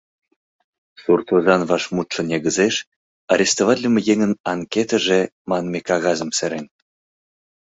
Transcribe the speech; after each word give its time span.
Суртозан 1.01 1.61
вашмутшо 1.69 2.21
негызеш 2.31 2.75
«арестоватлыме 3.33 3.99
еҥын 4.13 4.31
анкетыже» 4.51 5.19
манме 5.49 5.79
кагазым 5.89 6.29
серен. 6.37 6.65